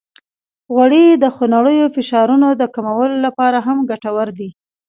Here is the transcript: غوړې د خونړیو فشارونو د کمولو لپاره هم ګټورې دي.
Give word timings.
غوړې 0.73 1.05
د 1.13 1.25
خونړیو 1.35 1.91
فشارونو 1.95 2.47
د 2.61 2.63
کمولو 2.75 3.15
لپاره 3.25 3.57
هم 3.67 3.77
ګټورې 3.89 4.33
دي. 4.39 4.49